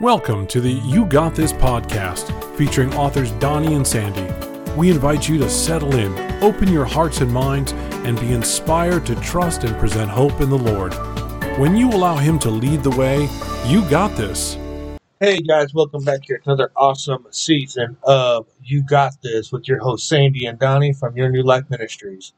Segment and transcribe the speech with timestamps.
[0.00, 4.26] Welcome to the You Got This podcast featuring authors Donnie and Sandy.
[4.72, 7.70] We invite you to settle in, open your hearts and minds,
[8.02, 10.94] and be inspired to trust and present hope in the Lord.
[11.60, 13.28] When you allow Him to lead the way,
[13.68, 14.58] you got this.
[15.20, 20.08] Hey guys, welcome back to another awesome season of You Got This with your host
[20.08, 22.32] Sandy and Donnie from Your New Life Ministries.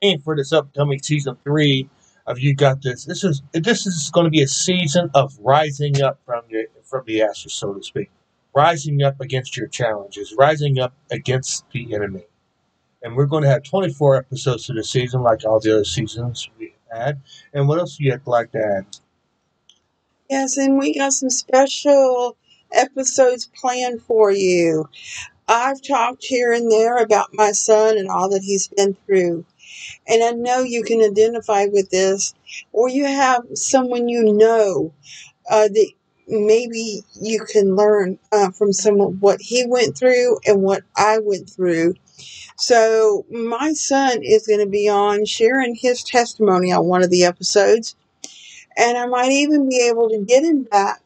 [0.00, 1.88] And for this upcoming season three
[2.28, 6.00] of You Got This, this is this is going to be a season of rising
[6.02, 8.10] up from your from the ashes, so to speak,
[8.54, 12.24] rising up against your challenges, rising up against the enemy.
[13.02, 16.50] And we're going to have 24 episodes to the season, like all the other seasons
[16.58, 17.20] we had.
[17.54, 18.86] And what else do you like to add?
[20.28, 22.36] Yes, and we got some special
[22.72, 24.88] episodes planned for you.
[25.48, 29.44] I've talked here and there about my son and all that he's been through.
[30.06, 32.34] And I know you can identify with this,
[32.72, 34.92] or you have someone you know
[35.50, 35.92] uh, that
[36.30, 41.18] maybe you can learn uh, from some of what he went through and what I
[41.20, 41.94] went through.
[42.56, 47.24] So, my son is going to be on sharing his testimony on one of the
[47.24, 47.96] episodes,
[48.76, 51.00] and I might even be able to get him back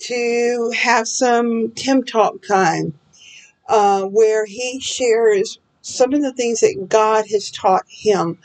[0.00, 2.94] to have some Tim Talk time
[3.68, 8.38] uh, where he shares some of the things that God has taught him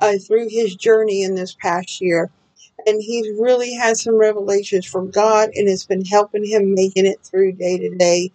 [0.00, 2.30] uh, through his journey in this past year
[2.86, 7.20] and he's really had some revelations from God, and it's been helping him making it
[7.22, 8.32] through day to day.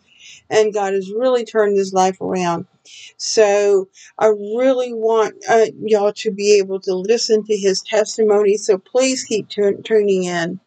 [0.50, 2.66] And God has really turned his life around.
[3.18, 8.58] So I really want uh, y'all to be able to listen to his testimony.
[8.58, 10.60] So please keep t- tuning in.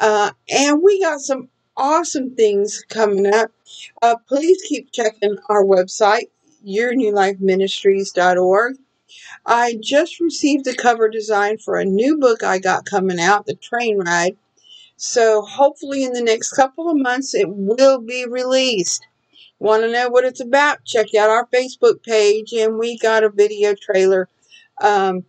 [0.00, 3.50] Uh, and we got some awesome things coming up.
[4.02, 6.26] Uh, please keep checking our website,
[6.66, 8.74] yournewlifeministries.org.
[9.44, 13.54] I just received the cover design for a new book I got coming out, The
[13.54, 14.36] Train Ride.
[14.96, 19.06] So hopefully in the next couple of months it will be released.
[19.58, 20.84] Want to know what it's about?
[20.84, 24.28] Check out our Facebook page, and we got a video trailer
[24.82, 25.24] um,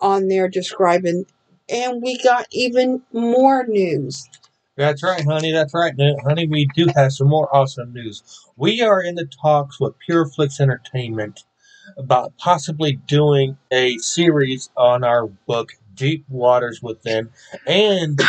[0.00, 1.26] on there describing.
[1.68, 4.28] And we got even more news.
[4.76, 5.52] That's right, honey.
[5.52, 5.92] That's right,
[6.24, 6.48] honey.
[6.48, 8.22] We do have some more awesome news.
[8.56, 11.44] We are in the talks with PureFlix Entertainment
[11.96, 17.30] about possibly doing a series on our book, Deep Waters Within.
[17.66, 18.20] And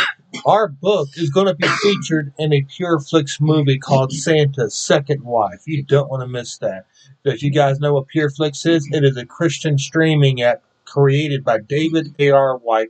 [0.46, 5.64] our book is going to be featured in a PureFlix movie called Santa's Second Wife.
[5.66, 6.86] You don't want to miss that.
[7.24, 8.88] Because you guys know what PureFlix is?
[8.92, 12.58] It is a Christian streaming app created by David A.R.
[12.58, 12.90] White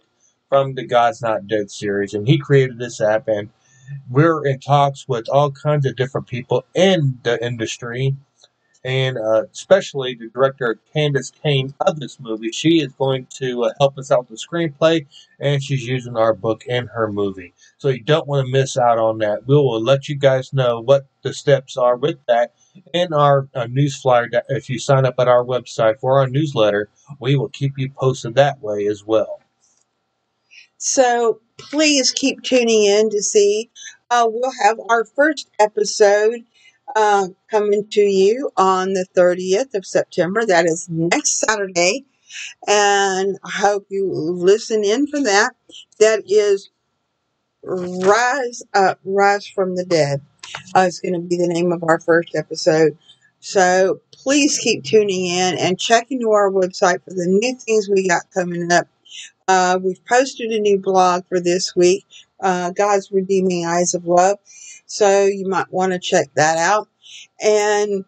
[0.50, 2.14] from the God's Not Dead series.
[2.14, 3.50] And he created this app, and
[4.10, 8.16] we're in talks with all kinds of different people in the industry
[8.84, 12.52] and uh, especially the director Candace Kane of this movie.
[12.52, 15.06] She is going to uh, help us out with the screenplay,
[15.40, 17.54] and she's using our book in her movie.
[17.78, 19.48] So you don't want to miss out on that.
[19.48, 22.54] We will let you guys know what the steps are with that
[22.94, 24.30] in our uh, news flyer.
[24.48, 28.36] If you sign up at our website for our newsletter, we will keep you posted
[28.36, 29.42] that way as well.
[30.78, 33.70] So please keep tuning in to see.
[34.10, 36.42] Uh, we'll have our first episode
[36.96, 40.46] uh, coming to you on the 30th of September.
[40.46, 42.06] That is next Saturday.
[42.68, 45.54] And I hope you listen in for that.
[46.00, 46.70] That is
[47.64, 50.22] Rise Up, Rise from the Dead.
[50.76, 52.98] Uh, it's going to be the name of our first episode.
[53.40, 58.08] So please keep tuning in and check into our website for the new things we
[58.08, 58.88] got coming up.
[59.48, 62.06] Uh, we've posted a new blog for this week,
[62.42, 64.38] uh, God's Redeeming Eyes of Love.
[64.86, 66.88] So you might want to check that out.
[67.42, 68.06] And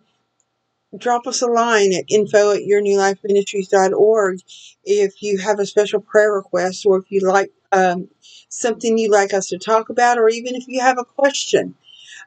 [0.97, 4.39] drop us a line at info at yournewlifeministries.org
[4.83, 8.09] if you have a special prayer request or if you like um,
[8.49, 11.75] something you'd like us to talk about or even if you have a question.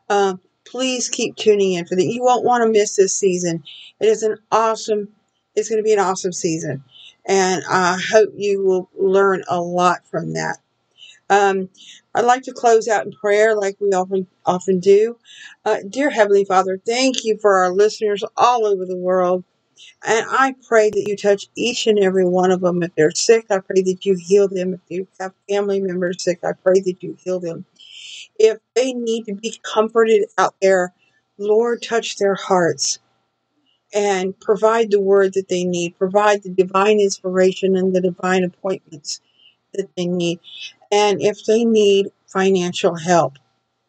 [0.09, 2.05] Uh, please keep tuning in for that.
[2.05, 3.63] You won't want to miss this season.
[4.01, 5.09] It is an awesome,
[5.55, 6.83] it's going to be an awesome season.
[7.27, 10.59] And I hope you will learn a lot from that.
[11.31, 11.71] Um,
[12.15, 15.19] I'd like to close out in prayer like we often often do.
[15.65, 19.45] Uh, dear Heavenly Father, thank you for our listeners all over the world.
[20.07, 22.83] And I pray that you touch each and every one of them.
[22.83, 24.75] If they're sick, I pray that you heal them.
[24.75, 27.67] If you have family members sick, I pray that you heal them.
[28.39, 30.95] If they need to be comforted out there,
[31.39, 33.01] Lord, touch their hearts
[33.95, 35.99] and provide the word that they need.
[35.99, 39.21] Provide the divine inspiration and the divine appointments
[39.75, 40.41] that they need.
[40.91, 43.39] And if they need financial help,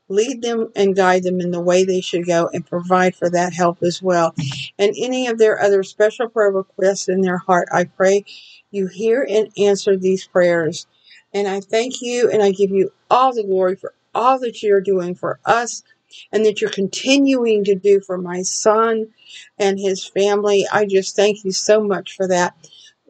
[0.07, 3.53] lead them and guide them in the way they should go and provide for that
[3.53, 4.31] help as well.
[4.31, 4.83] Mm-hmm.
[4.83, 8.25] And any of their other special prayer requests in their heart, I pray
[8.71, 10.85] you hear and answer these prayers.
[11.33, 14.81] And I thank you and I give you all the glory for all that you're
[14.81, 15.83] doing for us
[16.31, 19.07] and that you're continuing to do for my son
[19.59, 20.65] and his family.
[20.71, 22.55] I just thank you so much for that.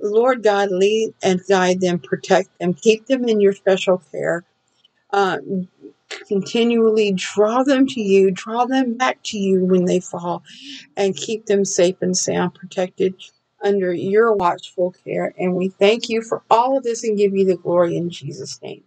[0.06, 4.44] Lord God, lead and guide them, protect them, keep them in your special care.
[5.12, 5.38] Uh,
[6.28, 10.44] continually draw them to you, draw them back to you when they fall,
[10.98, 13.16] and keep them safe and sound, protected
[13.64, 15.34] under your watchful care.
[15.38, 18.62] And we thank you for all of this and give you the glory in Jesus'
[18.62, 18.84] name.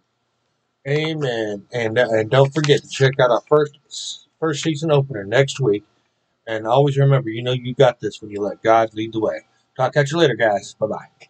[0.87, 1.65] Amen.
[1.73, 5.83] And uh, and don't forget to check out our first first season opener next week.
[6.47, 9.41] And always remember, you know you got this when you let God lead the way.
[9.79, 10.75] Talk catch you later, guys.
[10.75, 11.29] Bye bye.